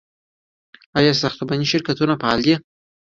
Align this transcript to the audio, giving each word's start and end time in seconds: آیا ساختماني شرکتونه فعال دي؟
آیا 0.97 1.11
ساختماني 1.21 1.65
شرکتونه 1.73 2.13
فعال 2.21 2.39
دي؟ 2.45 2.55